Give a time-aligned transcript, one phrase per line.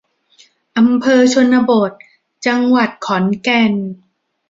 [0.77, 1.93] อำเภอชนบท
[2.47, 3.73] จังหวัดขอนแก่น